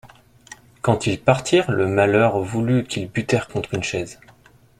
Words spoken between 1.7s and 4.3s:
malheur voulut qu'ils butèrent contre une chaise.